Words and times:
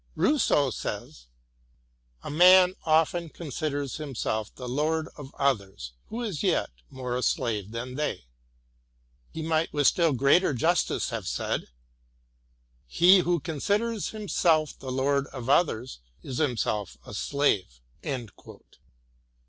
Rousseau 0.15 0.71
says 0.71 1.27
—"A 2.23 2.31
man 2.31 2.73
often 2.87 3.29
considers 3.29 3.97
himself 3.97 4.51
the 4.55 4.67
lord 4.67 5.09
of 5.15 5.31
others, 5.37 5.93
who 6.07 6.23
is 6.23 6.41
yet 6.41 6.71
more 6.89 7.15
a 7.15 7.21
slave 7.21 7.69
than 7.69 7.93
they." 7.93 8.25
He 9.31 9.43
might 9.43 9.71
with 9.71 9.85
still 9.85 10.13
greater 10.13 10.55
justice 10.55 11.11
have 11.11 11.27
said 11.27 11.67
—"He 12.87 13.19
who 13.19 13.39
considers 13.39 14.09
him 14.09 14.27
self 14.27 14.75
the 14.79 14.91
lord 14.91 15.27
of 15.27 15.49
others 15.49 15.99
is 16.23 16.39
himself 16.39 16.97
a 17.05 17.13
slave." 17.13 17.79